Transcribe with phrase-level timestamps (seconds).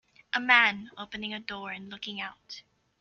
[0.33, 2.63] A man opening a door and looking out.